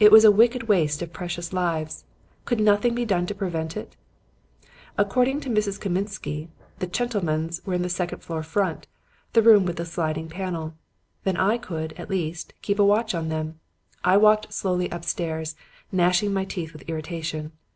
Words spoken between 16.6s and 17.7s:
with irritation.